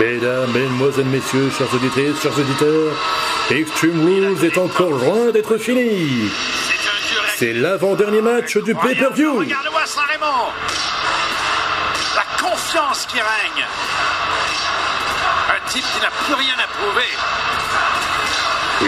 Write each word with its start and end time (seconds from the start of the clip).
Mesdames, 0.00 0.50
Mesdemoiselles, 0.52 1.04
Messieurs, 1.04 1.50
chers 1.50 1.74
auditrices, 1.74 2.22
chers 2.22 2.38
auditeurs, 2.38 2.92
Extreme 3.50 4.02
Rules 4.02 4.44
est 4.46 4.56
encore 4.56 4.92
loin 4.92 5.30
d'être 5.30 5.58
fini. 5.58 6.30
C'est 7.36 7.52
l'avant-dernier 7.52 8.22
match 8.22 8.56
du 8.56 8.74
pay-per-view. 8.74 9.40
Regarde-moi 9.40 9.82
Saint-Raymond. 9.84 10.52
La 12.16 12.24
confiance 12.42 13.04
qui 13.10 13.18
règne. 13.18 13.66
Un 15.50 15.68
type 15.68 15.84
qui 15.84 16.00
n'a 16.00 16.10
plus 16.24 16.34
rien 16.34 16.54
à 16.54 16.66
prouver. 16.66 17.10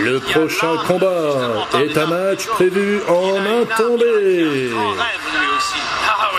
Le 0.02 0.18
prochain 0.18 0.78
combat 0.86 1.66
est 1.74 1.98
un 1.98 2.06
match 2.06 2.46
prévu 2.46 3.02
en 3.06 3.36
un 3.36 3.64
tombé. 3.76 4.72
En 4.74 4.90
rêve 4.92 5.26
lui 5.38 5.56
aussi. 5.58 5.78
Ah. 6.08 6.30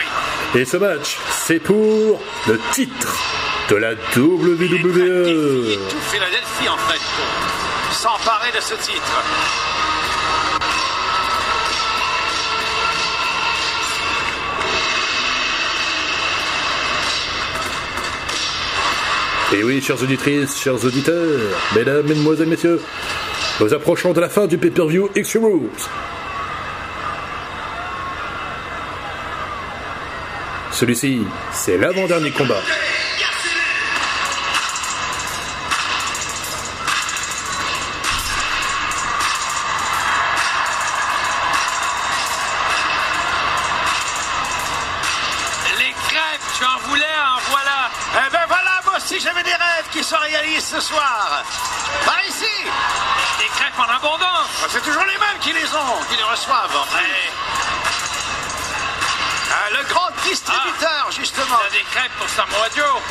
Et 0.56 0.66
ce 0.66 0.78
match, 0.78 1.20
c'est 1.30 1.60
pour 1.60 2.20
le 2.48 2.60
titre 2.72 3.16
de 3.74 3.78
la 3.80 3.94
Il 3.94 4.22
WWE. 4.22 5.78
tout 5.90 5.98
Philadelphie 6.12 6.70
en 6.70 6.78
fait 6.78 7.00
pour 7.00 7.94
s'emparer 7.96 8.52
de 8.56 8.62
ce 8.62 8.76
titre. 8.76 9.24
Et 19.54 19.64
oui, 19.64 19.82
chères 19.82 20.02
auditrices, 20.04 20.60
chers 20.62 20.86
auditeurs, 20.86 21.40
mesdames, 21.76 22.06
mesdemoiselles, 22.06 22.50
messieurs, 22.50 22.80
nous 23.60 23.74
approchons 23.74 24.14
de 24.14 24.22
la 24.22 24.30
fin 24.30 24.46
du 24.46 24.60
pay-per-view 24.60 25.10
Extreme 25.16 25.46
Rules. 25.46 25.70
Celui-ci, 30.72 31.24
c'est 31.54 31.78
l'avant-dernier 31.78 32.32
combat. 32.32 32.62
Crêpes 54.04 54.14
abondance. 54.14 54.50
C'est 54.70 54.84
toujours 54.84 55.06
les 55.06 55.18
mêmes 55.18 55.40
qui 55.42 55.54
les 55.54 55.76
ont, 55.76 56.04
qui 56.10 56.18
les 56.18 56.24
reçoivent. 56.24 56.78
Ah, 59.52 59.70
le 59.72 59.84
grand 59.88 60.10
distributeur, 60.24 61.12
justement. 61.12 61.60
Il 61.70 61.76
y 61.76 61.78
a 61.78 61.84
des 61.84 61.90
crêpes 61.92 62.12
pour 62.18 62.30
Samoa 62.30 62.68
Joe. 62.76 63.02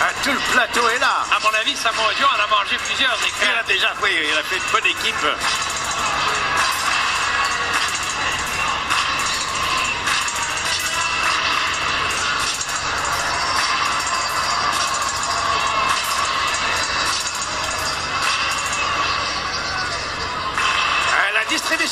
Ah, 0.00 0.10
tout 0.22 0.32
le 0.32 0.38
plateau 0.52 0.88
est 0.88 0.98
là. 0.98 1.24
À 1.36 1.38
mon 1.40 1.54
avis, 1.60 1.76
Samoa 1.76 2.12
Joe 2.18 2.28
en 2.28 2.42
a 2.42 2.46
mangé 2.46 2.76
plusieurs 2.78 3.16
des 3.18 3.28
Il 3.28 3.48
a 3.48 3.52
crêpes. 3.52 3.66
déjà, 3.66 3.92
oui, 4.02 4.10
il 4.30 4.38
a 4.38 4.42
fait 4.42 4.56
une 4.56 4.70
bonne 4.72 4.86
équipe. 4.86 5.26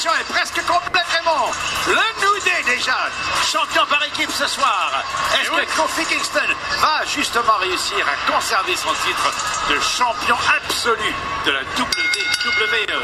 Est 0.02 0.26
presque 0.32 0.58
complète, 0.66 1.06
Raymond. 1.14 1.52
Le 1.86 1.94
New 1.94 2.34
Day 2.42 2.74
déjà, 2.74 3.06
champion 3.46 3.86
par 3.88 4.02
équipe 4.04 4.32
ce 4.32 4.48
soir. 4.48 4.90
Est-ce 5.32 5.48
que 5.48 5.64
Kofi 5.76 6.04
Kingston 6.06 6.40
va 6.80 7.04
justement 7.06 7.54
réussir 7.60 8.04
à 8.04 8.16
conserver 8.32 8.74
son 8.74 8.88
titre 9.06 9.30
de 9.70 9.78
champion 9.78 10.34
absolu 10.56 11.14
de 11.46 11.52
la 11.52 11.60
WWE 11.78 12.98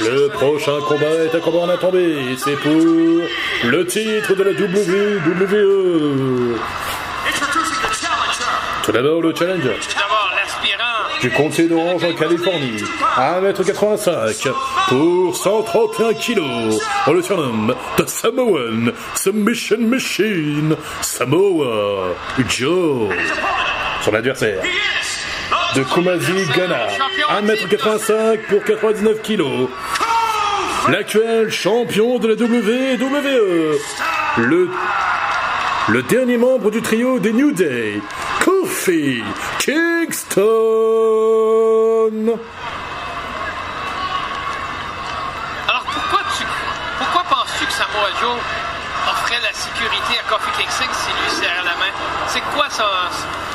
Le 0.00 0.28
prochain 0.28 0.80
combat 0.88 1.24
est 1.26 1.34
un 1.34 1.40
combat 1.40 1.58
en 1.58 1.68
un 1.68 1.76
tombé. 1.76 2.38
C'est 2.42 2.56
pour 2.56 2.72
le 2.72 3.86
titre 3.86 4.34
de 4.34 4.44
la 4.44 4.52
WWE. 4.52 5.20
Tout 8.82 8.92
d'abord, 8.92 9.20
le 9.20 9.34
challenger. 9.34 9.78
Du 11.22 11.30
comté 11.30 11.68
d'Orange 11.68 12.02
en 12.02 12.12
Californie, 12.14 12.82
1m85 13.16 14.48
pour 14.88 15.36
131 15.36 16.14
kilos. 16.14 16.80
On 17.06 17.12
le 17.12 17.22
surnomme 17.22 17.76
The 17.96 18.08
Samoan 18.08 18.92
Submission 19.14 19.78
Machine 19.82 20.76
Samoa 21.00 22.16
Joe. 22.48 23.10
Son 24.00 24.14
adversaire 24.14 24.64
de 25.76 25.82
Kumasi 25.84 26.32
Ghana, 26.56 26.88
1m85 27.40 28.38
pour 28.48 28.64
99 28.64 29.22
kilos. 29.22 29.68
L'actuel 30.88 31.50
champion 31.50 32.18
de 32.18 32.26
la 32.26 32.34
WWE, 32.34 33.78
le 34.38 34.68
le 35.88 36.02
dernier 36.04 36.36
membre 36.36 36.70
du 36.70 36.80
trio 36.80 37.18
des 37.18 37.32
New 37.32 37.50
Day, 37.50 38.00
Kofi 38.44 39.22
Kingston. 39.60 40.40
Alors 45.68 45.84
pourquoi 45.84 46.20
tu, 46.36 46.44
pourquoi 46.98 47.22
penses-tu 47.30 47.64
que 47.66 47.72
Samoa 47.72 48.10
Joe 48.20 48.36
offrait 49.10 49.40
la 49.42 49.52
sécurité 49.52 50.18
à 50.18 50.22
Kofi 50.28 50.50
Kingston 50.58 50.90
s'il 50.92 51.14
lui 51.22 51.30
serrait 51.30 51.64
la 51.64 51.76
main? 51.76 51.92
C'est 52.26 52.42
quoi 52.54 52.68
sa, 52.68 52.84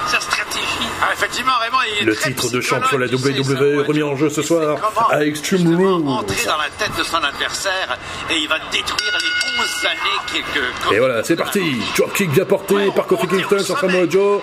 sa 0.08 0.20
stratégie? 0.22 0.90
Ah, 1.02 1.10
effectivement, 1.14 1.52
Raymond, 1.62 1.78
il 1.96 2.02
est 2.02 2.06
Le 2.06 2.16
très 2.16 2.30
titre 2.32 2.50
de 2.50 2.60
champion 2.62 2.98
de 2.98 3.04
la 3.04 3.14
WWE 3.14 3.86
remis 3.88 4.04
en 4.04 4.16
jeu 4.16 4.30
ce 4.30 4.42
soir 4.42 4.78
à 5.12 5.24
Extreme 5.24 5.68
Rules. 5.68 6.08
entrer 6.08 6.46
dans 6.46 6.58
la 6.58 6.70
tête 6.78 6.98
de 6.98 7.04
son 7.04 7.18
adversaire 7.18 7.98
et 8.32 8.38
il 8.38 8.48
va 8.48 8.58
détruire 8.72 9.18
les 9.20 9.62
11 9.62 9.86
années 9.86 10.44
que... 10.54 10.96
Et 10.96 11.00
voilà, 11.00 11.24
c'est 11.24 11.36
parti. 11.36 11.78
Dropkick 11.96 12.32
bien 12.32 12.46
porté 12.46 12.76
par 12.96 13.06
Kofi 13.06 13.28
Kingston 13.28 13.60
sur 13.60 13.78
Samoa 13.80 14.10
Joe. 14.10 14.42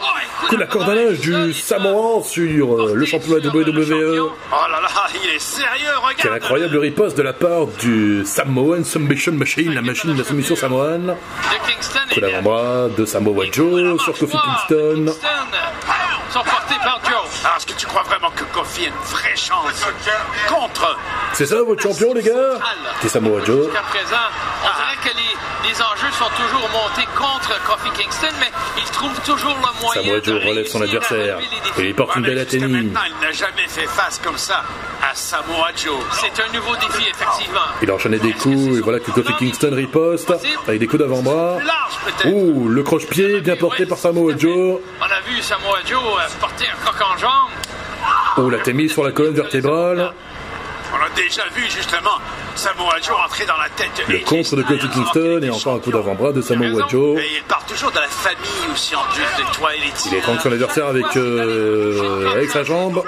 Coup 0.48 0.54
de 0.56 0.60
la 0.60 0.66
corde 0.66 0.90
à 0.90 0.94
linge 0.94 1.18
du 1.18 1.52
Samoan 1.52 2.22
sur 2.22 2.80
euh, 2.80 2.94
le 2.94 3.04
champion 3.06 3.34
de 3.34 3.40
la 3.40 3.48
WWE. 3.48 4.20
Oh 4.20 4.56
là 4.70 4.80
là, 4.80 4.88
il 5.14 5.30
est 5.30 5.38
sérieux, 5.40 5.88
regarde 5.96 6.16
Quelle 6.18 6.32
incroyable 6.32 6.76
riposte 6.78 7.16
de 7.16 7.22
la 7.22 7.32
part 7.32 7.66
du 7.80 8.22
Samoan 8.24 8.84
Submission 8.84 9.32
Machine, 9.32 9.74
la 9.74 9.82
machine 9.82 10.12
de 10.12 10.18
la 10.18 10.24
soumission 10.24 10.54
samoane. 10.54 11.06
De 11.06 11.70
Kingston 11.70 12.00
Coup 12.12 12.20
d'avant-bras 12.20 12.88
de 12.96 13.04
Samoa 13.04 13.44
Joe 13.50 14.00
sur 14.02 14.16
Kofi 14.16 14.36
Kingston. 14.36 15.12
Sont 16.34 16.42
portés 16.42 16.74
par 16.82 16.98
Joe. 17.04 17.14
Alors, 17.44 17.56
est-ce 17.58 17.66
que 17.66 17.72
tu 17.74 17.86
crois 17.86 18.02
vraiment 18.02 18.30
que 18.30 18.42
Kofi 18.52 18.84
a 18.84 18.88
une 18.88 18.94
vraie 19.04 19.36
chance 19.36 19.86
contre 20.48 20.96
C'est 21.32 21.46
ça 21.46 21.62
votre 21.62 21.80
champion, 21.82 22.12
les 22.12 22.22
gars? 22.22 22.58
C'est 23.00 23.08
Samoa 23.08 23.44
Joe. 23.44 23.66
Jusqu'à 23.66 23.82
présent, 23.82 24.26
on 24.64 24.66
dirait 24.66 24.96
que 25.12 25.16
les, 25.16 25.68
les 25.68 25.76
enjeux 25.80 26.10
sont 26.18 26.30
toujours 26.36 26.68
montés 26.70 27.06
contre 27.16 27.54
Kofi 27.64 27.90
Kingston, 27.90 28.34
mais 28.40 28.50
il 28.78 28.84
trouve 28.90 29.18
toujours 29.20 29.54
le 29.54 29.80
moyen 29.80 30.02
Samoa 30.02 30.16
Joe 30.22 30.42
de 30.42 30.48
relève 30.48 30.66
son 30.66 30.82
adversaire. 30.82 31.38
Et 31.78 31.88
il 31.88 31.94
porte 31.94 32.16
une 32.16 32.22
Ouais, 32.22 32.28
mais 32.28 32.34
belle 32.34 32.42
atténie. 32.42 32.66
maintenant, 32.90 33.00
il 33.06 33.24
n'a 33.26 33.32
jamais 33.32 33.68
fait 33.68 33.86
face 33.86 34.20
comme 34.22 34.38
ça 34.38 34.64
à 35.14 35.16
Samoa 35.16 35.68
Joe. 35.76 35.94
C'est 36.12 36.42
un 36.42 36.52
nouveau 36.52 36.74
défi, 36.76 37.08
effectivement. 37.08 37.60
Il 37.82 37.90
a 37.90 37.94
enchaîné 37.94 38.18
des 38.18 38.32
coups 38.32 38.78
et 38.78 38.80
voilà 38.80 38.98
que 38.98 39.10
Kofi 39.10 39.32
Kingston 39.38 39.70
riposte 39.72 40.32
avec 40.66 40.80
des 40.80 40.86
coups 40.86 41.02
d'avant-bras. 41.02 41.58
Ouh, 42.26 42.68
le 42.68 42.82
croche-pied 42.82 43.40
bien 43.40 43.56
porté 43.56 43.86
par 43.86 43.98
Samoa 43.98 44.36
Joe. 44.36 44.80
On 45.00 45.04
a 45.04 45.20
vu 45.28 45.40
Samoa 45.40 45.78
Joe 45.86 46.02
euh, 46.02 46.40
porter 46.40 46.66
un 46.66 46.84
coq 46.84 47.00
en 47.00 47.18
jambe. 47.18 47.50
Oh, 48.38 48.50
la 48.50 48.72
mise 48.72 48.92
sur 48.92 49.04
la 49.04 49.12
colonne 49.12 49.34
vertébrale. 49.34 50.12
On 50.92 50.96
a 50.96 51.10
déjà 51.16 51.42
vu, 51.54 51.62
justement, 51.70 52.18
Samoa 52.54 52.96
Joe 53.02 53.16
entrer 53.24 53.46
dans 53.46 53.56
la 53.56 53.68
tête 53.68 53.90
de 54.08 54.12
Le 54.12 54.18
contre 54.20 54.56
de 54.56 54.62
Kofi 54.62 54.88
Kingston 54.88 55.40
et 55.42 55.46
est 55.46 55.50
encore 55.50 55.74
un 55.74 55.78
coup 55.78 55.90
d'avant-bras 55.90 56.32
de 56.32 56.42
Samoa 56.42 56.86
Joe. 56.88 57.20
Et 57.20 57.36
il 57.36 57.42
part 57.44 57.64
toujours 57.66 57.90
de 57.90 57.98
la 57.98 58.08
famille 58.08 58.72
aussi, 58.72 58.94
en 58.94 59.00
de. 59.00 60.06
Il 60.06 60.14
étrangle 60.14 60.40
son 60.40 60.52
adversaire 60.52 60.86
avec, 60.86 61.16
euh, 61.16 62.32
avec 62.32 62.50
sa 62.50 62.64
jambe. 62.64 63.02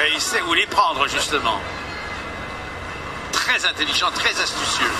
Et 0.00 0.12
il 0.14 0.20
sait 0.20 0.40
où 0.48 0.54
les 0.54 0.66
prendre, 0.66 1.06
justement. 1.08 1.60
Très 3.32 3.64
intelligent, 3.66 4.10
très 4.14 4.30
astucieux. 4.30 4.90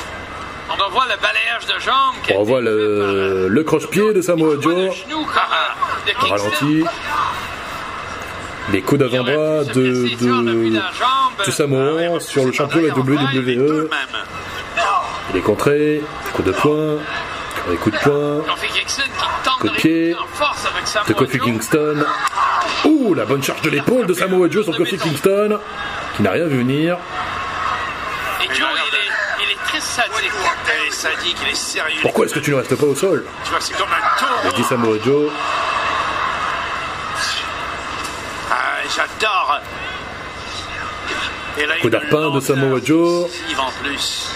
On 0.71 0.85
revoit 0.85 1.05
le 1.07 1.17
balayage 1.21 1.67
de 1.67 1.79
jambes. 1.81 2.15
On 2.35 2.45
été 2.45 2.53
fait 2.55 2.61
le, 2.61 3.49
le 3.49 3.65
croche-pied 3.65 4.13
de 4.13 4.23
Samoa 4.23 4.55
Joe. 4.61 4.75
de. 4.75 4.91
Ralenti. 6.19 6.85
Les 8.71 8.81
coups 8.81 9.01
d'avant-bras 9.01 9.65
de, 9.65 9.73
de, 9.75 11.45
du 11.45 11.51
Samoan 11.53 12.21
sur 12.21 12.45
le 12.47 12.53
champion 12.53 12.81
de 12.81 12.87
la 12.87 12.95
WWE. 12.95 13.89
Il 15.31 15.37
est 15.37 15.41
contré. 15.41 16.03
Coup 16.33 16.43
de 16.43 16.53
poing. 16.53 16.99
Les 17.71 17.77
coups 17.77 17.97
de 17.97 18.03
poing. 18.03 18.45
Coup 19.61 19.69
de 19.69 19.73
de 19.73 19.77
pied 19.77 20.15
en 20.15 20.27
Samoa 20.37 21.09
de 21.09 21.13
Kofi. 21.13 21.39
Kingston. 21.39 22.05
Ouh, 23.03 23.15
la 23.15 23.25
bonne 23.25 23.43
charge 23.43 23.63
de 23.63 23.71
l'épaule 23.71 24.07
de 24.07 24.15
Samoa 24.15 24.49
Joe 24.49 24.65
sur 24.65 24.77
Kofi 24.77 24.97
Kingston. 24.97 25.59
Qui 26.17 26.23
n'a 26.23 26.31
rien 26.31 26.47
vu 26.47 26.59
venir. 26.59 26.99
Et 28.43 28.47
Joe, 28.55 28.69
il 28.71 28.95
est, 28.97 29.45
il 29.47 29.51
est 29.53 29.63
très 29.65 29.81
sadique. 29.81 30.13
Il 30.23 30.87
est 30.89 30.91
sadique, 30.93 31.37
il 31.45 31.51
est 31.51 31.55
sérieux. 31.55 31.99
Pourquoi 32.03 32.27
est-ce 32.27 32.35
que 32.35 32.41
tu 32.41 32.51
ne 32.53 32.57
restes 32.57 32.77
pas 32.77 32.87
au 32.87 32.95
sol 32.95 33.25
Tu 33.45 33.51
vois, 33.51 33.61
c'est 33.61 33.77
comme 33.77 33.89
un 33.89 34.19
tour. 34.19 34.53
dit 34.55 34.65
Samoa 34.65 34.97
Joe. 35.05 35.31
J'adore. 38.95 39.61
Et 41.59 41.67
là, 41.67 41.75
Coup 41.81 41.89
d'arpin 41.91 42.31
de 42.31 42.41
Samoa 42.41 42.79
Joe. 42.85 43.31
en 43.59 43.71
plus. 43.83 44.29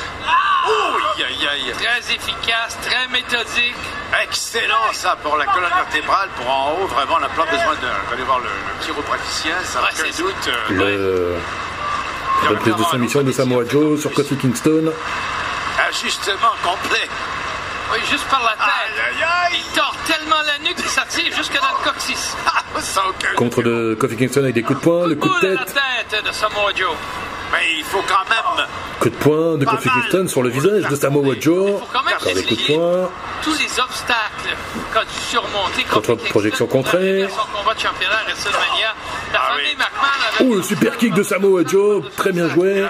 Ouh, 1.18 1.22
aïe, 1.22 1.48
aïe. 1.48 1.72
Très 1.72 2.14
efficace, 2.14 2.76
très 2.82 3.08
méthodique. 3.08 3.74
Excellent 4.22 4.92
ça 4.92 5.16
pour 5.22 5.36
la 5.36 5.46
colonne 5.46 5.72
vertébrale, 5.74 6.28
pour 6.36 6.48
en 6.48 6.72
haut, 6.72 6.86
vraiment 6.86 7.14
on 7.16 7.20
n'a 7.20 7.28
pas 7.28 7.44
besoin 7.44 7.74
de- 7.74 8.10
d'aller 8.10 8.22
voir 8.24 8.38
le, 8.38 8.44
le 8.46 8.84
chiropraticien, 8.84 9.54
sans 9.64 9.80
Ouais, 9.80 9.86
aucun 9.92 10.12
c'est- 10.12 10.22
doute. 10.22 10.48
euh, 10.48 10.70
Le... 10.70 11.36
La 12.44 12.50
reprise 12.50 12.76
de 12.76 12.84
soumission 12.84 13.22
de 13.22 13.32
Samoa 13.32 13.64
Joe 13.68 13.98
sur 14.00 14.12
Kofi 14.12 14.36
Kingston. 14.36 14.92
Ajustement 15.88 16.52
complet. 16.62 17.08
Oui, 17.92 17.98
juste 18.10 18.24
par 18.28 18.42
la 18.42 18.50
tête. 18.50 18.60
Aïe, 18.60 19.00
aïe, 19.16 19.24
aïe. 19.52 19.60
Il 19.64 19.76
tord 19.78 19.94
tellement 20.06 20.42
la 20.46 20.58
nuque 20.58 20.76
que 20.82 20.88
ça 20.88 21.02
tire 21.08 21.32
jusque 21.34 21.54
dans 21.54 21.78
le 21.78 21.84
coccyx. 21.90 22.36
Ah, 22.46 22.62
Contre 23.36 23.62
de 23.62 23.96
Kofi 23.98 24.16
Kingston 24.16 24.40
avec 24.42 24.54
des 24.54 24.62
coups 24.62 24.78
de 24.80 24.84
poing, 24.84 25.06
le 25.06 25.14
coup 25.14 25.28
Boule 25.28 25.40
de 25.40 25.46
à 25.56 25.60
la 25.60 25.64
tête, 25.64 25.74
tête 26.10 26.24
de 26.26 26.32
Samoa 26.32 26.72
Joe. 26.76 26.94
Mais 27.52 27.78
il 27.78 27.84
faut 27.84 28.02
quand 28.06 28.28
même. 28.28 28.66
coup 29.00 29.10
de 29.10 29.14
poing 29.16 29.56
de 29.56 29.64
Kofi 29.64 29.88
Kingston 29.88 30.28
sur 30.28 30.42
le 30.42 30.50
visage 30.50 30.88
de 30.88 30.96
Samoa 30.96 31.34
Joe. 31.38 31.80
Quand 31.92 32.02
Par 32.02 32.34
des 32.34 32.42
coups 32.42 32.66
de 32.66 32.74
poing. 32.74 33.10
tous 33.42 33.58
les 33.58 33.80
obstacles 33.80 34.56
qu'a 34.92 35.04
dû 35.04 35.20
surmonter 35.28 35.84
Contre 35.84 36.14
projection. 36.16 36.68
La 36.68 36.86
Ah. 39.34 39.56
Oh, 40.40 40.54
le 40.54 40.62
super 40.62 40.96
kick 40.96 41.14
de 41.14 41.22
Samoa 41.22 41.62
Joe, 41.66 42.02
très 42.16 42.32
bien 42.32 42.48
joué. 42.48 42.84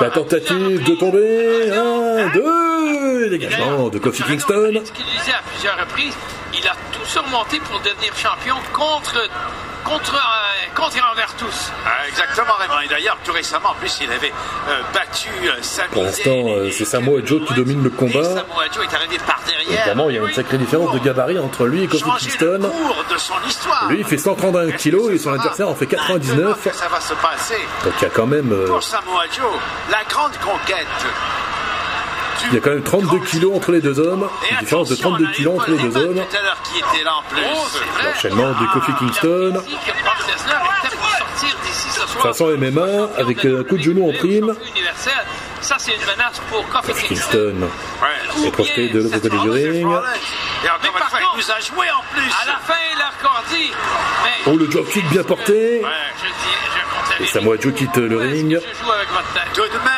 La 0.00 0.10
tentative 0.10 0.84
de 0.84 0.94
tomber. 0.94 1.70
Un, 1.72 2.28
deux, 2.34 3.30
dégagement 3.30 3.88
de 3.88 3.98
Kofi 3.98 4.22
Kingston. 4.22 4.70
Ridiculisé 4.72 5.32
à 5.32 5.42
plusieurs 5.52 5.78
reprises. 5.78 6.14
Il 6.54 6.66
a 6.66 6.72
tout 6.92 7.04
surmonté 7.04 7.60
pour 7.60 7.78
devenir 7.80 8.12
champion 8.16 8.56
contre, 8.72 9.16
contre, 9.88 10.14
euh, 10.14 10.74
contre 10.74 10.96
et 10.96 11.00
envers 11.02 11.34
tous. 11.34 11.72
Ah, 11.86 12.06
exactement, 12.08 12.52
Raymond. 12.58 12.80
Et 12.84 12.88
d'ailleurs, 12.88 13.18
tout 13.24 13.32
récemment, 13.32 13.70
en 13.70 13.74
plus, 13.74 13.98
il 14.02 14.10
avait 14.12 14.32
euh, 14.68 14.80
battu 14.94 15.28
euh, 15.44 15.52
Sami 15.62 15.88
Pour 15.92 16.02
l'instant, 16.04 16.30
euh, 16.30 16.70
c'est 16.70 16.84
Samoa 16.84 17.20
Joe 17.24 17.46
qui 17.46 17.54
domine 17.54 17.82
le 17.82 17.90
combat. 17.90 18.22
Samoa 18.24 18.64
Joe 18.72 18.84
est 18.90 18.94
arrivé 18.94 19.18
par 19.26 19.40
derrière. 19.46 19.80
Évidemment, 19.80 20.10
il 20.10 20.16
y 20.16 20.18
a 20.18 20.22
une 20.22 20.32
sacrée 20.34 20.58
différence 20.58 20.92
de 20.92 20.98
gabarit 20.98 21.38
entre 21.38 21.66
lui 21.66 21.84
et 21.84 21.86
Kofi 21.88 22.04
Kingston. 22.18 22.60
cours 22.70 23.04
de 23.10 23.18
son 23.18 23.34
histoire. 23.46 23.88
Lui, 23.88 24.00
il 24.00 24.04
fait 24.04 24.18
131 24.18 24.72
kilos 24.72 25.10
et 25.12 25.18
son 25.18 25.32
adversaire 25.32 25.68
en 25.68 25.74
fait 25.74 25.86
99. 25.86 26.36
Maintenant 26.38 26.54
que 26.62 26.76
Ça 26.76 26.88
va 26.88 27.00
se 27.00 27.14
passer. 27.14 27.58
Donc 27.84 27.94
il 28.00 28.02
y 28.02 28.06
a 28.06 28.10
quand 28.10 28.26
même, 28.26 28.52
euh, 28.52 28.66
Pour 28.66 28.82
Samoa 28.82 29.24
Joe, 29.34 29.46
la 29.90 30.04
grande 30.08 30.36
conquête. 30.38 30.86
Il 32.46 32.54
y 32.54 32.56
a 32.56 32.60
quand 32.60 32.70
même 32.70 32.82
32 32.82 33.18
kilos 33.20 33.56
entre 33.56 33.72
les 33.72 33.80
deux 33.80 33.98
hommes. 33.98 34.28
Et 34.48 34.52
Une 34.54 34.60
différence 34.60 34.88
de 34.88 34.94
attention, 34.94 35.10
32 35.10 35.24
on 35.24 35.28
a 35.28 35.30
eu 35.30 35.34
kilos 35.34 35.54
entre 35.54 35.70
les 35.70 35.78
deux 35.78 35.96
hommes. 35.96 36.24
Oh. 37.36 37.66
L'enchaînement 38.04 38.48
de 38.48 38.72
Kofi 38.72 38.92
Kingston. 38.98 39.62
Façon 42.22 42.46
MMA, 42.56 43.08
avec 43.18 43.44
un 43.44 43.62
coup 43.64 43.76
de 43.76 43.82
genou 43.82 44.08
en 44.08 44.12
prime. 44.12 44.54
Ça, 45.60 45.76
c'est 45.78 45.92
une 45.94 46.00
menace 46.00 46.40
pour 46.50 46.66
Kofi 46.68 46.92
Kingston. 47.06 47.68
Est 48.44 48.50
projeté 48.50 48.88
de 48.88 49.00
l'autre 49.02 49.14
côté 49.16 49.28
du 49.30 49.36
Oh, 49.38 49.52
ring. 49.52 49.86
Et 50.64 50.68
nous 51.36 51.50
a 51.50 51.60
joué 51.60 51.86
en 51.90 52.02
plus. 52.12 52.30
À 52.42 52.46
la 52.46 52.58
fin, 52.58 52.74
il 52.94 53.00
a 53.00 53.10
recordi. 53.10 53.70
Mais 54.24 54.52
Oh, 54.52 54.56
le 54.56 54.66
dropkick 54.66 55.08
bien 55.10 55.22
porté. 55.22 55.82
Et. 57.20 57.26
Samoa 57.26 57.56
Joe 57.60 57.72
quitte 57.74 57.96
le 57.96 58.16
ring. 58.16 58.50
Je 58.60 58.84
joue 58.84 58.92
avec 58.92 59.08
votre 59.10 59.32
tête? 59.34 59.42
Tout 59.54 59.62
de 59.62 59.78
même, 59.84 59.88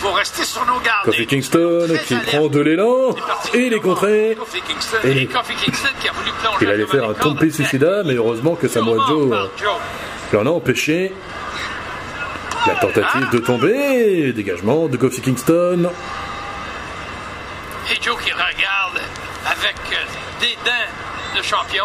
faut 0.00 0.12
rester 0.12 0.44
sur 0.44 0.64
nos 0.66 0.78
gardes. 0.80 1.04
Kofi 1.04 1.22
Et- 1.22 1.26
Kingston 1.26 1.86
qui 2.06 2.14
alerte. 2.14 2.26
prend 2.36 2.46
de 2.48 2.60
l'élan 2.60 3.14
et 3.54 3.58
il 3.66 3.72
est 3.72 3.80
contré. 3.80 4.36
Kofi 4.38 4.60
Kingston. 4.62 4.98
Et- 5.04 5.22
Et 5.22 5.26
Kofi 5.26 5.54
Kingston 5.54 5.88
qui 6.00 6.08
a 6.08 6.12
voulu 6.12 6.30
plonger 6.40 6.58
Il 6.62 6.68
allait 6.70 6.86
faire 6.86 7.02
les 7.04 7.10
un 7.10 7.14
tombé 7.14 7.50
suicida, 7.50 8.02
mais 8.04 8.14
heureusement 8.14 8.54
que 8.54 8.68
Samoa 8.68 9.06
Joe 9.08 9.48
l'en 10.32 10.46
a 10.46 10.50
empêché. 10.50 11.12
La 12.66 12.74
tentative 12.74 13.30
de 13.30 13.38
tomber, 13.38 14.32
dégagement 14.32 14.88
de 14.88 14.96
Kofi 14.96 15.20
Kingston. 15.20 15.90
Et 17.92 18.02
Joe 18.02 18.16
qui 18.24 18.32
regarde 18.32 19.00
avec 19.46 19.76
dédain 20.40 20.72
le 21.36 21.42
champion. 21.42 21.84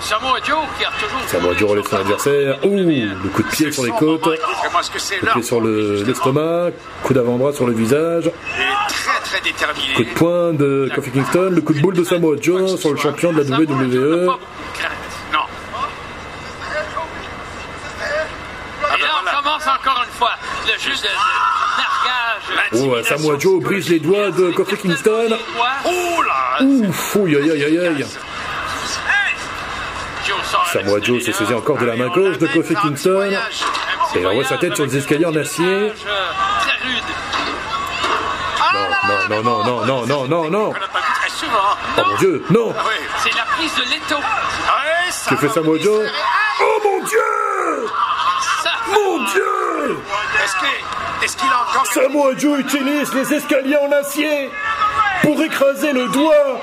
Samoa 0.00 0.38
Joe 0.44 0.58
qui 0.78 0.84
a 0.84 0.90
toujours. 0.98 1.20
Samoa 1.28 1.54
Joe 1.56 1.70
relève 1.70 1.86
son 1.88 1.96
adversaire. 1.96 2.58
Ouh, 2.64 2.76
le 2.76 3.28
coup 3.28 3.42
de 3.42 3.48
pied 3.48 3.70
sur 3.70 3.84
les 3.84 3.90
côtes. 3.92 4.26
L'heure 4.26 5.34
pied 5.34 5.42
sur 5.42 5.60
le- 5.60 6.02
l'estomac. 6.04 6.70
Coup 7.02 7.12
d'avant-bras 7.14 7.52
sur 7.52 7.66
le 7.66 7.72
visage. 7.74 8.24
Il 8.56 8.62
est 8.62 8.88
très 8.88 9.20
très 9.22 9.40
déterminé. 9.40 9.94
Coup 9.94 10.04
de 10.04 10.10
poing 10.14 10.52
de 10.52 10.90
Kofi 10.94 11.10
Kingston. 11.10 11.50
Le 11.52 11.60
coup 11.60 11.74
de 11.74 11.80
boule 11.80 11.94
de 11.94 12.04
Samoa 12.04 12.36
Joe 12.40 12.78
sur 12.80 12.90
le 12.92 12.96
champion 12.96 13.32
de 13.32 13.42
la 13.42 13.44
WWE. 13.58 14.30
Ah, 18.82 18.96
Et 18.96 19.02
là, 19.02 19.08
on 19.18 19.22
voilà. 19.22 19.38
commence 19.42 19.66
encore 19.66 20.02
une 20.04 20.12
fois 20.18 20.30
le 20.66 20.72
jeu 20.80 20.90
de, 20.90 21.02
de 21.02 22.78
nargage. 22.80 23.02
Oh, 23.02 23.02
Samoa 23.04 23.38
Joe 23.38 23.62
brise 23.62 23.88
les 23.90 24.00
doigts 24.00 24.30
de 24.30 24.50
Kofi 24.52 24.76
Kingston. 24.76 25.28
Là 25.30 25.36
Ouf, 26.64 27.16
ouh, 27.16 27.26
aïe 27.26 27.36
aïe 27.36 27.64
aïe 27.64 27.78
aïe. 27.78 28.06
Samoa 30.72 31.00
Joe 31.02 31.20
se 31.20 31.32
saisit 31.32 31.54
encore 31.54 31.78
de 31.78 31.86
la 31.86 31.96
main 31.96 32.08
gauche 32.08 32.38
de 32.38 32.46
Kofi 32.46 32.74
Kingston. 32.74 33.32
Et 34.14 34.26
envoie 34.26 34.44
sa 34.44 34.58
tête 34.58 34.76
sur 34.76 34.86
les 34.86 34.96
escaliers 34.96 35.26
en 35.26 35.34
acier. 35.36 35.92
Non, 39.28 39.42
non, 39.42 39.42
non, 39.42 39.64
non, 39.64 39.86
non, 39.86 40.06
non, 40.06 40.28
non, 40.28 40.50
non. 40.50 40.72
Oh 41.98 42.02
mon 42.06 42.16
dieu, 42.16 42.44
non. 42.50 42.74
C'est 43.18 43.34
la 43.34 43.44
prise 43.56 43.74
de 43.74 43.82
l'étau. 43.82 44.20
Que 45.28 45.36
fait 45.36 45.48
Samoa 45.48 45.78
Joe. 45.78 46.08
Oh 46.60 46.80
mon 46.84 47.04
dieu 47.04 47.18
Mon 48.92 49.24
dieu 49.24 49.96
Est-ce 51.22 51.36
qu'il 51.36 51.48
a 51.48 51.62
encore 51.62 52.38
Joe 52.38 52.60
utilise 52.60 53.12
les 53.14 53.34
escaliers 53.34 53.76
en 53.76 53.92
acier 53.92 54.50
pour 55.22 55.42
écraser 55.42 55.92
le 55.92 56.08
doigt 56.08 56.60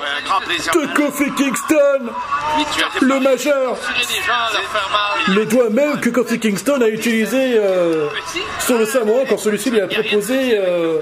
de 0.74 0.94
Kofi 0.94 1.30
Kingston, 1.32 2.10
le 3.00 3.20
majeur. 3.20 3.76
Le 5.28 5.44
doigt 5.46 5.70
même 5.70 6.00
que 6.00 6.10
Kofi 6.10 6.38
Kingston 6.38 6.80
a 6.80 6.88
utilisé 6.88 7.58
euh, 7.58 8.08
sur 8.60 8.78
le 8.78 8.86
Samoa 8.86 9.24
quand 9.28 9.38
celui-ci 9.38 9.70
lui 9.70 9.80
a 9.80 9.88
proposé 9.88 10.56
euh, 10.58 11.00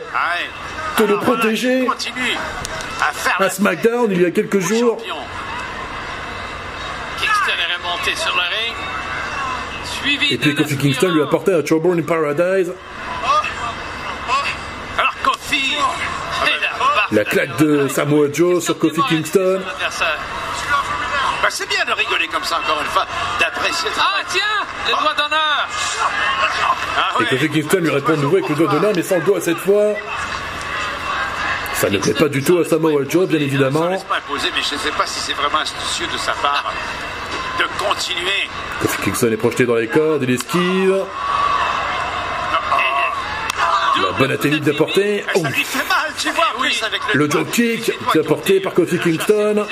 de 0.99 1.05
le 1.05 1.17
protéger 1.19 1.87
à 3.39 3.51
SmackDown 3.51 4.11
il 4.11 4.23
y 4.23 4.25
a 4.25 4.31
quelques 4.31 4.61
jours. 4.61 4.99
champion. 4.99 5.17
Kingston 7.19 7.53
est 7.53 7.77
remonté 7.77 8.17
sur 8.17 8.35
le 8.35 8.43
ring. 8.43 8.77
Suivi 9.85 10.35
Et 10.35 10.39
puis 10.39 10.55
Kofi 10.55 10.77
Kingston 10.77 11.13
lui 11.13 11.23
a 11.23 11.25
apporté 11.25 11.53
un 11.55 11.65
Chowborn 11.65 11.99
in 11.99 12.03
Paradise. 12.03 12.73
La 17.13 17.25
claque 17.25 17.57
de 17.59 17.89
Samoa 17.89 18.27
Joe 18.33 18.63
sur 18.63 18.79
Kofi 18.79 19.01
Kingston. 19.09 19.61
Bah, 21.43 21.49
c'est 21.51 21.69
bien 21.69 21.85
de 21.85 21.93
rigoler 21.93 22.29
comme 22.29 22.45
ça 22.45 22.59
encore 22.59 22.81
une 22.81 22.89
fois, 22.89 23.07
d'apprécier 23.39 23.89
Ah 23.99 24.21
tiens, 24.29 24.41
le 24.87 24.93
doigt 24.93 25.15
d'honneur. 25.15 25.69
Ah, 26.99 27.11
Et 27.19 27.23
ouais. 27.23 27.29
Kofi 27.29 27.51
Kingston 27.51 27.79
lui 27.79 27.91
répond 27.91 28.13
de 28.13 28.17
nouveau 28.23 28.37
avec 28.37 28.49
le 28.49 28.55
doigt 28.57 28.69
d'honneur, 28.69 28.93
mais 28.97 29.03
sans 29.03 29.17
le 29.17 29.23
doigt 29.23 29.41
cette 29.41 29.59
fois. 29.59 29.93
Ça 31.75 31.91
ne 31.91 31.99
plaît 31.99 32.15
pas 32.15 32.29
du 32.29 32.43
tout 32.43 32.59
à 32.59 32.65
Samoa 32.65 33.03
Joe, 33.09 33.29
bien 33.29 33.39
Ça 33.39 33.45
évidemment. 33.45 33.89
laisse 33.89 34.03
pas 34.05 34.17
imposer, 34.17 34.49
mais 34.57 34.63
je 34.63 34.75
ne 34.75 34.81
sais 34.81 34.91
pas 34.93 35.07
si 35.07 35.21
c'est 35.21 35.35
vraiment 35.35 35.59
astucieux 35.59 36.07
de 36.11 36.17
sa 36.17 36.33
part 36.33 36.73
de 37.59 37.65
continuer. 37.85 38.49
Kofi 38.81 39.03
Kingston 39.03 39.31
est 39.33 39.37
projeté 39.37 39.67
dans 39.67 39.75
les 39.77 39.89
cordes, 39.89 40.23
il 40.23 40.31
esquive. 40.31 41.05
La 42.51 42.59
bonne 42.61 42.75
athélie 42.75 42.83
d'apporter. 42.83 42.85
Ça 42.95 42.95
lui 43.55 43.55
fait 43.55 43.61
mal, 43.61 43.93
tu 43.95 44.01
vois, 46.31 46.45
en 46.57 46.61
plus, 46.61 46.83
avec 46.83 47.01
le, 47.13 47.19
Le 47.19 47.29
drop 47.29 47.51
kick 47.51 47.91
est 48.15 48.19
apporté 48.19 48.61
par 48.61 48.75
Kofi 48.75 48.99
Kingston. 48.99 49.67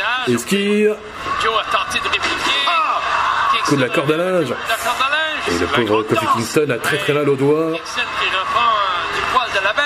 De 2.01 2.09
répliquer. 2.09 2.35
Ah 2.67 3.01
Coup 3.65 3.77
de 3.77 3.81
la 3.81 3.89
corde 3.89 4.13
à 4.13 4.17
linge. 4.17 4.55
Et 5.49 5.59
le 5.59 5.67
pauvre 5.67 6.03
Kofi 6.03 6.27
Kingston 6.35 6.71
a 6.71 6.79
très 6.79 6.99
très 6.99 7.13
mal 7.13 7.29
au 7.29 7.37
doigt. 7.37 7.59
Euh, 7.59 7.77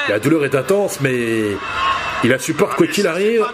de 0.07 0.13
la 0.13 0.19
douleur 0.19 0.45
est 0.45 0.55
intense, 0.55 1.01
mais 1.01 1.57
il 2.25 2.31
la 2.31 2.39
supporte 2.39 2.77
quoi 2.77 2.87
qu'il 2.87 3.07
arrive. 3.07 3.45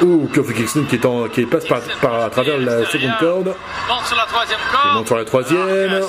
Ouh, 0.00 0.28
Kofi 0.34 0.54
Kingston 0.54 0.84
qui, 0.88 0.96
est 0.96 1.04
en, 1.06 1.28
qui 1.28 1.44
passe 1.46 1.66
par, 1.66 1.80
par 2.00 2.22
à 2.24 2.30
travers 2.30 2.58
la 2.58 2.84
seconde 2.86 3.12
corde. 3.20 3.54
Monte 3.88 4.06
sur 4.06 4.16
la 4.16 4.24
troisième 4.24 4.58
Il 4.64 4.72
corde. 4.76 4.94
monte 4.96 5.06
sur 5.06 5.16
la 5.16 5.24
troisième. 5.24 5.62
Ring. 5.62 6.02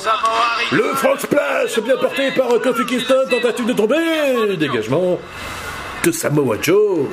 Le 0.72 0.84
frog 0.96 1.20
splash 1.20 1.80
bien 1.82 1.98
porté 1.98 2.32
par 2.32 2.48
Kofi 2.62 2.86
Kingston, 2.86 3.26
tentative 3.30 3.66
de 3.66 3.74
tomber. 3.74 4.56
Dégagement 4.58 5.20
de 6.04 6.12
Samoa 6.12 6.56
Joe. 6.62 7.08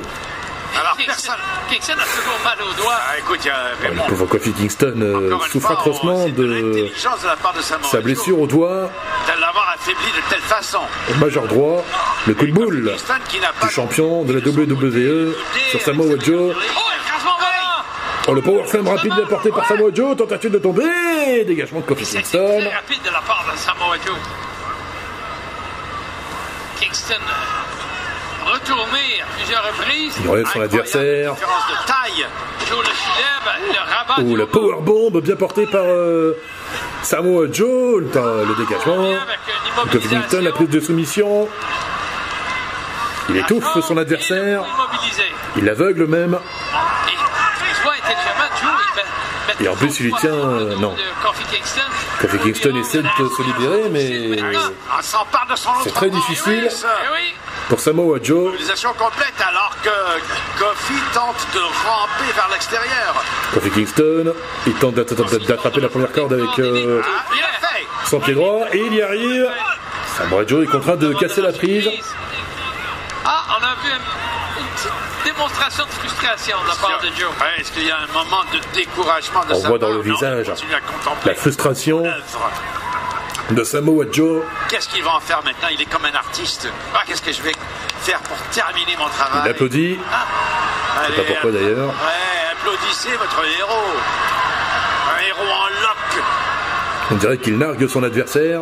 Kingston, 1.05 1.33
personne. 1.33 1.35
Kingston 1.69 1.93
a 1.93 2.19
toujours 2.19 2.39
mal 2.43 2.57
au 2.61 2.73
doigt. 2.81 2.97
Ah, 3.09 3.17
écoute, 3.17 3.39
il 3.43 3.47
y 3.47 3.49
a 3.49 3.89
Le 3.89 4.09
pauvre 4.09 4.25
Kofi 4.25 4.53
Kingston 4.53 4.93
euh, 5.01 5.59
fois, 5.59 5.71
atrocement 5.71 6.25
de 6.25 6.31
de 6.31 6.43
l'intelligence 6.43 7.21
de 7.21 7.27
la 7.27 7.35
part 7.35 7.53
de 7.53 7.61
Samoa 7.61 7.87
sa 7.89 8.01
blessure 8.01 8.39
au 8.39 8.47
doigt, 8.47 8.89
l'avoir 9.39 9.75
affaibli 9.75 10.05
de 10.15 10.29
telle 10.29 10.41
façon. 10.41 10.79
au 11.09 11.13
majeur 11.15 11.47
droit, 11.47 11.83
le 12.27 12.33
coup 12.33 12.45
de 12.45 12.51
boule 12.51 12.91
du 13.61 13.69
champion 13.69 14.23
de 14.23 14.33
la 14.33 14.39
WWE 14.39 15.33
sur 15.69 15.81
Samoa 15.81 16.15
Joe. 16.19 16.55
Oh. 16.55 16.79
Oh, 18.27 18.33
le 18.35 18.41
power 18.41 18.67
slam 18.67 18.87
rapide 18.87 19.13
apporté 19.13 19.49
par 19.49 19.65
Samoa 19.65 19.89
Joe, 19.93 20.15
tentative 20.15 20.51
de 20.51 20.59
tomber, 20.59 21.43
dégagement 21.45 21.79
de 21.79 21.85
Kofi 21.85 22.05
Kingston. 22.05 22.59
très 22.59 22.69
rapide 22.69 23.01
de 23.03 23.09
la 23.09 23.21
part 23.21 23.43
de 23.51 23.57
Samoa 23.57 23.95
Joe. 24.05 24.15
Kingston 26.79 27.15
euh, 27.15 27.80
retourné 28.53 29.21
à 29.21 29.25
plusieurs 29.37 29.63
reprises. 29.63 30.13
Il 30.23 30.29
relève 30.29 30.47
son 30.47 30.61
adversaire. 30.61 31.33
De 31.33 31.87
taille. 31.87 32.25
Le. 32.69 32.75
Oh, 34.17 34.21
du 34.21 34.37
la 34.37 34.45
powerbomb 34.45 35.19
bien 35.21 35.35
portée 35.35 35.65
par 35.65 35.83
euh, 35.85 36.37
Samoa 37.01 37.47
Joe, 37.51 38.01
le, 38.01 38.45
le 38.47 38.55
dégagement. 38.55 39.13
La 40.41 40.51
prise 40.51 40.69
de 40.69 40.79
soumission. 40.79 41.47
Il 43.29 43.37
étouffe 43.37 43.79
son 43.87 43.97
adversaire. 43.97 44.63
Il 45.57 45.65
l'aveugle 45.65 46.05
même. 46.07 46.37
Et 49.61 49.67
en 49.67 49.75
plus, 49.75 49.99
il 49.99 50.03
lui 50.05 50.11
toujours 50.13 50.19
tient, 50.21 50.33
euh, 50.49 50.75
non. 50.77 50.95
Kofi 52.19 52.37
Kingston. 52.39 52.75
Essaie 52.75 53.01
de 53.01 53.03
se 53.29 53.41
libérer, 53.43 53.89
mais 53.89 54.37
C'est 55.83 55.93
très 55.93 56.09
difficile. 56.09 56.69
Pour 57.69 57.79
Samoa 57.79 58.17
Joe, 58.21 58.45
Mobilisation 58.51 58.91
complète 58.93 59.33
alors 59.39 59.75
que 59.83 59.89
Kofi 60.59 60.93
tente 61.13 61.47
de 61.53 61.59
ramper 61.59 62.31
vers 62.35 62.49
l'extérieur. 62.51 63.23
Kofi 63.53 63.69
Kingston, 63.71 64.33
il 64.67 64.73
tente 64.73 64.95
d'att- 64.95 65.13
d'attraper 65.47 65.79
la 65.81 65.89
première 65.89 66.11
corde 66.11 66.33
avec 66.33 66.59
euh, 66.59 67.01
son 68.05 68.19
pied 68.19 68.33
droit 68.33 68.65
et 68.73 68.79
il 68.79 68.93
y 68.95 69.01
arrive. 69.01 69.47
Samoa 70.17 70.45
Joe 70.45 70.63
est 70.63 70.67
contraint 70.67 70.95
de 70.97 71.13
casser 71.13 71.41
la 71.41 71.53
prise. 71.53 71.89
Ah, 73.25 73.43
on 73.49 73.63
a 73.63 73.75
vu 73.83 73.91
démonstration 75.41 75.85
de 75.85 75.89
frustration 75.89 76.57
de 76.63 76.67
la 76.67 76.75
part 76.75 76.99
de 77.01 77.07
Joe. 77.19 77.29
Ouais, 77.39 77.59
Est-ce 77.59 77.71
qu'il 77.71 77.85
y 77.87 77.91
a 77.91 77.97
un 77.97 78.07
moment 78.13 78.43
de 78.53 78.59
découragement 78.75 79.43
de 79.45 79.53
On 79.53 79.61
sa 79.61 79.67
voit 79.69 79.79
dans 79.79 79.89
le 79.89 79.95
Non, 80.03 80.13
visage 80.13 80.51
La 81.25 81.33
frustration 81.33 82.03
de 83.49 83.63
Samoa 83.63 84.05
Joe. 84.11 84.43
Qu'est-ce 84.69 84.87
qu'il 84.89 85.03
va 85.03 85.15
en 85.15 85.19
faire 85.19 85.41
maintenant? 85.43 85.67
Il 85.71 85.81
est 85.81 85.85
comme 85.89 86.05
un 86.05 86.13
artiste. 86.13 86.67
Ah, 86.93 87.01
Qu'est-ce 87.07 87.21
que 87.23 87.31
je 87.31 87.41
vais 87.41 87.53
faire 88.01 88.19
pour 88.19 88.37
terminer 88.51 88.95
mon 88.97 89.07
travail? 89.09 89.41
Il 89.45 89.49
applaudit. 89.49 89.99
Allez, 91.03 91.15
pas 91.15 91.23
pourquoi, 91.23 91.51
d'ailleurs. 91.51 91.87
Ouais, 91.87 92.51
applaudissez 92.51 93.15
votre 93.17 93.43
héros. 93.59 93.97
Un 95.17 95.21
héros 95.27 95.51
en 95.51 95.67
lock. 95.81 96.23
On 97.11 97.15
dirait 97.15 97.37
qu'il 97.39 97.57
nargue 97.57 97.87
son 97.87 98.03
adversaire. 98.03 98.61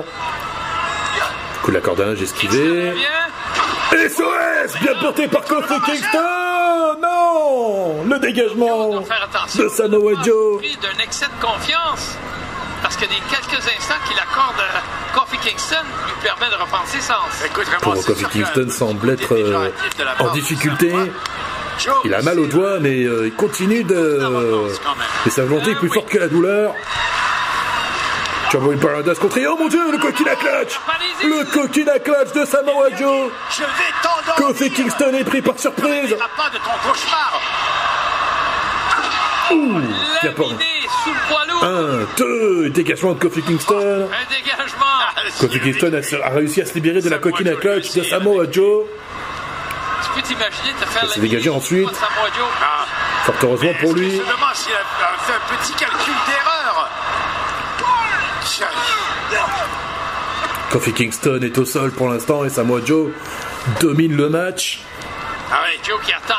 Coup 1.61 1.71
de 1.71 1.75
la 1.75 1.81
corde 1.81 1.99
à 2.01 2.05
linge 2.05 2.19
Kingston 2.19 2.47
esquivé. 2.47 2.89
revient? 2.91 4.09
SOS 4.09 4.48
Bien 4.81 4.93
porté 5.01 5.27
par 5.27 5.43
Kofi 5.43 5.73
Kingston? 5.85 6.17
Non 7.01 8.03
Le 8.05 8.19
dégagement 8.19 8.99
de 8.99 9.69
Samoa 9.69 10.11
Joe. 10.23 10.61
D'un 10.81 11.03
excès 11.03 11.25
de 11.25 11.45
confiance. 11.45 12.17
Parce 12.81 12.95
que 12.95 13.01
des 13.01 13.15
quelques 13.29 13.61
instants 13.65 13.95
qu'il 14.07 14.17
accorde 14.17 14.55
à 14.59 15.17
Kofi 15.19 15.37
Kingston 15.39 15.75
lui 16.05 16.13
permet 16.23 16.49
de 16.49 16.61
reprendre 16.61 16.85
ses 16.87 17.01
sens. 17.01 17.43
Écoute, 17.45 17.65
Pour 17.81 17.93
Kofi 18.05 18.25
Kingston 18.25 18.69
semble 18.69 19.09
être 19.11 19.33
euh, 19.33 19.69
en 20.19 20.29
difficulté. 20.31 20.93
Il 22.05 22.13
a 22.13 22.21
mal 22.21 22.39
au 22.39 22.43
c'est- 22.45 22.51
doigt, 22.51 22.79
mais 22.79 23.03
euh, 23.03 23.27
il 23.27 23.33
continue 23.33 23.83
de. 23.83 24.69
Et 25.25 25.29
sa 25.29 25.43
volonté 25.43 25.71
est 25.71 25.75
plus 25.75 25.89
forte 25.89 26.09
que 26.09 26.17
la 26.17 26.27
douleur. 26.27 26.73
Trouble 28.49 28.73
in 28.73 28.77
Paradise 28.79 29.19
contre. 29.19 29.39
Oh 29.47 29.57
mon 29.59 29.67
dieu, 29.67 29.91
le 29.91 29.97
coquin 29.99 30.25
à 30.25 30.35
clutch 30.35 30.79
Le 31.23 31.43
coquin 31.51 31.87
à 31.87 31.99
clutch 31.99 32.31
de 32.33 32.45
Samoa 32.45 32.89
Joe 32.97 33.29
Je 33.51 33.61
vais 33.61 33.67
t'endormir. 34.01 34.35
Kofi 34.35 34.71
Kingston 34.71 35.13
est 35.13 35.23
pris 35.23 35.41
par 35.41 35.59
surprise 35.59 36.09
Il 36.09 36.17
pas 36.17 36.49
de 36.49 36.57
ton 36.57 36.89
cauchemar. 36.89 37.41
Bien 40.21 40.31
pas. 40.31 40.43
Laminé 40.43 40.65
sous 41.03 41.09
le 41.11 41.27
poids 41.27 41.45
lourd. 41.47 41.63
Un, 41.63 42.07
deux, 42.17 42.69
dégagement 42.71 43.13
de 43.13 43.19
Kofi 43.19 43.41
Kingston. 43.43 44.09
Un 44.11 44.33
dégagement. 44.33 44.85
Kofi 45.39 45.59
Kingston 45.59 45.93
a, 45.93 46.25
a 46.25 46.29
réussi 46.29 46.61
à 46.61 46.65
se 46.65 46.73
libérer 46.73 47.01
de 47.01 47.09
la 47.09 47.19
coquine 47.19 47.49
à 47.49 47.55
clutch 47.55 47.93
de 47.93 48.01
Samoa 48.01 48.45
Joe. 48.51 48.85
Tu 50.03 50.09
peux 50.15 50.21
t'imaginer 50.27 50.73
te 50.79 50.85
faire 50.85 51.03
Il 51.03 51.09
s'est 51.09 51.15
laminer 51.17 51.29
dégagé 51.29 51.49
ensuite. 51.51 51.87
Ah, 52.01 52.85
Fort 53.25 53.35
heureusement 53.43 53.73
pour 53.79 53.93
lui. 53.93 54.09
Je 54.11 54.15
me 54.17 54.21
demande 54.21 54.55
s'il 54.55 54.73
a 54.73 54.79
fait 55.19 55.33
un 55.33 55.55
petit 55.57 55.73
calcul 55.73 55.98
Kofi 60.71 60.93
Kingston 60.93 61.39
est 61.41 61.57
au 61.57 61.65
sol 61.65 61.91
pour 61.91 62.09
l'instant 62.09 62.45
et 62.45 62.49
Samoa 62.49 62.79
Joe 62.85 63.09
domine 63.81 64.15
le 64.15 64.29
match. 64.29 64.81
Ah 65.51 65.61
oui, 65.65 65.79
Joe 65.83 65.99
qui 66.05 66.13
attend 66.13 66.35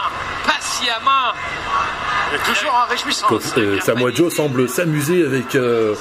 patiemment. 0.47 1.33
toujours 2.45 2.75
en 2.75 2.89
réjouissance. 2.89 3.29
Kofi- 3.31 3.59
euh, 3.59 3.81
Samoa 3.81 4.13
Joe 4.13 4.33
semble 4.33 4.69
s'amuser 4.69 5.27
avec 5.27 5.55
euh, 5.57 5.95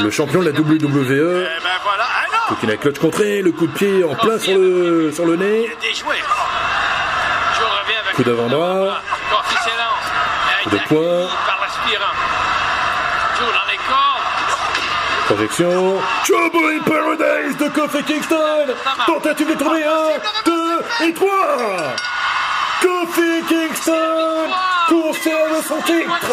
le 0.00 0.10
champion 0.10 0.40
de 0.40 0.50
la 0.50 0.58
WWE. 0.58 0.66
Eh 0.82 1.62
ben 1.62 1.70
voilà. 1.84 2.04
Ah 2.62 2.76
clutch 2.76 2.98
contré, 2.98 3.42
le 3.42 3.52
coup 3.52 3.68
de 3.68 3.72
pied 3.72 4.02
en 4.02 4.14
plein 4.16 4.38
sur 4.38 4.58
le, 4.58 5.12
sur 5.12 5.24
le 5.24 5.36
nez. 5.36 5.70
Coup 8.16 8.24
d'avant-bras. 8.24 9.00
Coup 10.64 10.70
de 10.70 10.78
poing. 10.88 11.28
Projection. 15.30 16.00
Trouble 16.24 16.74
in 16.74 16.82
Paradise 16.82 17.56
de 17.56 17.68
Kofi 17.68 18.02
Kingston. 18.02 18.66
Tentative 19.06 19.48
de 19.48 19.54
tourner. 19.54 19.84
1, 19.84 19.90
2 20.44 21.06
et 21.06 21.12
3. 21.12 21.30
Kofi 22.82 23.42
Kingston 23.48 24.50
conserve 24.88 25.64
son 25.68 25.80
titre. 25.82 26.32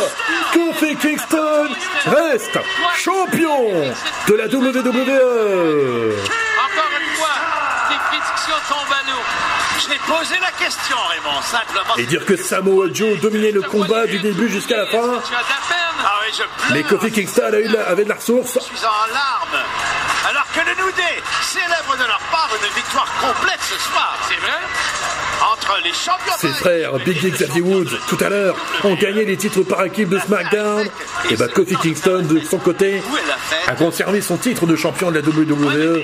Kofi 0.51 0.95
Kingston 0.95 1.67
reste 2.07 2.57
champion 2.95 3.69
de 4.27 4.33
la 4.33 4.47
WWE. 4.47 6.15
Encore 6.65 6.91
une 6.99 7.15
fois, 7.17 7.37
tes 7.89 7.99
prédictions 8.07 8.61
tombent 8.67 8.93
à. 8.93 9.07
Je 9.79 9.89
l'ai 9.89 9.99
posé 10.07 10.35
la 10.41 10.51
question, 10.65 10.97
Raymond, 11.09 11.41
simplement. 11.43 11.95
Et 11.97 12.05
dire 12.05 12.25
que 12.25 12.35
Samoa 12.35 12.87
Joe 12.91 13.19
dominait 13.19 13.51
le 13.51 13.61
combat 13.61 14.07
du 14.07 14.17
début 14.17 14.49
jusqu'à 14.49 14.77
la 14.77 14.85
fin. 14.87 15.21
Ah 16.03 16.19
oui, 16.21 16.31
je 16.31 16.43
pleure. 16.43 16.71
Mais 16.71 16.83
Kofi 16.83 17.11
Kingston 17.11 17.43
a 17.53 17.59
eu 17.59 17.67
de 17.67 17.73
la- 17.73 17.87
avait 17.89 18.03
de 18.03 18.09
la 18.09 18.15
ressource. 18.15 18.53
Je 18.71 18.77
suis 18.77 18.85
en 18.85 19.13
larmes. 19.13 19.63
Alors 20.29 20.45
que 20.53 20.59
le 20.59 20.75
New 20.83 20.91
Day 20.91 21.21
célèbre 21.41 21.95
de 21.97 22.03
leur 22.07 22.19
part 22.31 22.49
une 22.61 22.75
victoire 22.75 23.07
complète 23.21 23.59
ce 23.61 23.79
soir. 23.79 24.17
C'est 24.27 24.35
vrai? 24.35 24.59
Entre 25.53 25.77
les 25.83 25.93
champions 25.93 26.33
Ses 26.37 26.47
frères 26.49 26.93
Big 27.05 27.23
et 27.23 27.29
Xavier 27.31 27.61
Woods, 27.61 27.97
tout 28.07 28.17
à 28.21 28.29
l'heure, 28.29 28.55
ont 28.83 28.95
gagné 28.95 29.23
les 29.25 29.37
titres 29.37 29.61
par 29.63 29.83
équipe 29.85 30.09
de 30.09 30.19
SmackDown. 30.19 30.87
Et 31.29 31.35
bah 31.35 31.47
Kofi 31.47 31.75
Kingston, 31.77 32.23
de 32.29 32.39
son 32.41 32.57
côté, 32.57 33.01
a 33.67 33.71
conservé 33.73 34.19
son 34.21 34.37
titre 34.37 34.65
de 34.65 34.75
champion 34.75 35.11
de 35.11 35.19
la 35.19 35.21
WWE 35.27 36.03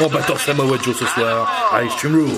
en 0.00 0.08
battant 0.08 0.36
Samoa 0.36 0.76
Joe 0.84 0.96
ce 0.96 1.06
soir 1.06 1.70
à 1.72 1.82
Extreme 1.82 2.14
Rules. 2.16 2.30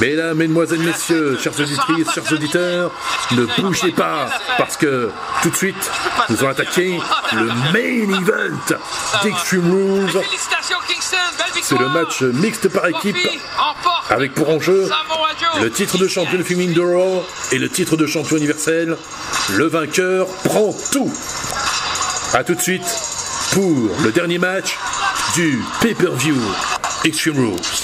Mesdames, 0.00 0.36
Mesdemoiselles, 0.36 0.80
Messieurs, 0.80 1.38
chers 1.40 1.58
auditrices, 1.58 2.12
chers 2.12 2.32
auditeurs, 2.32 2.90
ne 3.32 3.44
bougez 3.60 3.92
pas 3.92 4.28
parce 4.58 4.76
que 4.76 5.10
tout 5.42 5.50
de 5.50 5.56
suite, 5.56 5.90
nous 6.28 6.38
allons 6.40 6.50
attaquer 6.50 6.98
le 7.32 7.46
main 7.46 8.18
event 8.18 8.76
d'Extreme 9.22 9.70
Rules. 9.70 10.22
C'est 11.62 11.78
le 11.78 11.88
match 11.88 12.22
mixte 12.22 12.68
par 12.68 12.86
équipe 12.88 13.16
avec 14.10 14.34
pour 14.34 14.50
enjeu 14.50 14.88
le 15.60 15.70
titre 15.70 15.98
de 15.98 16.08
champion 16.08 16.38
de 16.38 16.42
féminine 16.42 16.74
de 16.74 16.80
Raw 16.80 17.24
et 17.52 17.58
le 17.58 17.68
titre 17.68 17.96
de 17.96 18.06
champion 18.06 18.36
universel. 18.36 18.96
Le 19.54 19.66
vainqueur 19.66 20.26
prend 20.44 20.74
tout. 20.90 21.12
A 22.34 22.42
tout 22.42 22.54
de 22.54 22.60
suite 22.60 22.82
pour 23.52 23.90
le 24.02 24.10
dernier 24.10 24.38
match 24.38 24.76
du 25.34 25.62
pay-per-view 25.80 26.36
Extreme 27.04 27.38
Rules. 27.38 27.83